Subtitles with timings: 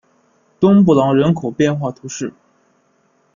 [0.59, 2.33] 东布朗人口变化图示